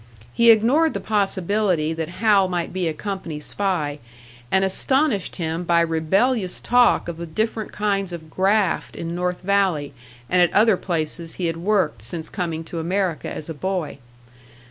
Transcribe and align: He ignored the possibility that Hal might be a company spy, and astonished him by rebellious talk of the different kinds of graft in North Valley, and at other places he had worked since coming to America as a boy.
He 0.33 0.49
ignored 0.49 0.95
the 0.95 0.99
possibility 0.99 1.93
that 1.93 2.09
Hal 2.25 2.47
might 2.47 2.73
be 2.73 2.87
a 2.87 2.91
company 2.95 3.39
spy, 3.39 3.99
and 4.51 4.65
astonished 4.65 5.35
him 5.35 5.63
by 5.63 5.81
rebellious 5.81 6.59
talk 6.59 7.07
of 7.07 7.17
the 7.17 7.27
different 7.27 7.71
kinds 7.71 8.11
of 8.11 8.31
graft 8.31 8.95
in 8.95 9.13
North 9.13 9.41
Valley, 9.43 9.93
and 10.27 10.41
at 10.41 10.51
other 10.53 10.75
places 10.75 11.35
he 11.35 11.45
had 11.45 11.57
worked 11.57 12.01
since 12.01 12.29
coming 12.29 12.63
to 12.63 12.79
America 12.79 13.29
as 13.31 13.47
a 13.47 13.53
boy. 13.53 13.99